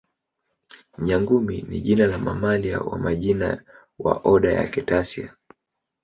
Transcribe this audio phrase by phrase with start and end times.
[0.97, 3.51] Nyangumi ni jina la mamalia wa majini
[3.99, 5.35] wa oda ya Cetacea